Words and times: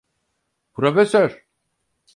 Profesör! 0.73 1.31